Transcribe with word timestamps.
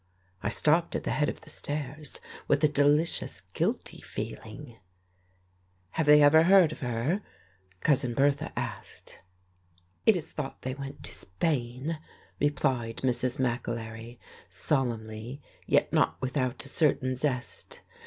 I 0.41 0.49
stopped 0.49 0.95
at 0.95 1.03
the 1.03 1.11
head 1.11 1.29
of 1.29 1.41
the 1.41 1.49
stairs, 1.51 2.19
with 2.47 2.63
a 2.63 2.67
delicious, 2.67 3.41
guilty 3.53 4.01
feeling. 4.01 4.79
"Have 5.91 6.07
they 6.07 6.23
ever 6.23 6.41
heard 6.45 6.71
of 6.71 6.79
her?" 6.79 7.21
Cousin 7.81 8.15
Bertha 8.15 8.51
asked. 8.57 9.19
"It 10.07 10.15
is 10.15 10.31
thought 10.31 10.63
they 10.63 10.73
went 10.73 11.03
to 11.03 11.11
Spain," 11.13 11.99
replied 12.39 13.01
Mrs. 13.03 13.37
McAlery, 13.37 14.17
solemnly, 14.49 15.39
yet 15.67 15.93
not 15.93 16.19
without 16.19 16.65
a 16.65 16.69
certain 16.69 17.13
zest. 17.13 17.81